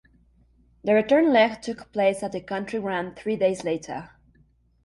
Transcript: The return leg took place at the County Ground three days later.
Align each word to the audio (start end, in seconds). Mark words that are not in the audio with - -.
The 0.83 0.95
return 0.95 1.31
leg 1.31 1.61
took 1.61 1.91
place 1.93 2.23
at 2.23 2.31
the 2.31 2.41
County 2.41 2.79
Ground 2.79 3.15
three 3.15 3.35
days 3.35 3.63
later. 3.63 4.09